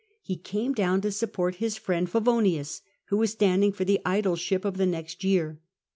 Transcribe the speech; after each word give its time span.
He 0.23 0.35
came 0.35 0.73
down 0.73 1.01
to 1.01 1.11
support 1.11 1.57
his 1.57 1.77
friend 1.77 2.09
Pavonius, 2.11 2.81
who 3.09 3.17
was 3.17 3.33
standing 3.33 3.71
for 3.71 3.85
the 3.85 3.99
aedileship 4.03 4.65
of 4.65 4.77
the 4.77 4.87
next 4.87 5.23
year. 5.23 5.59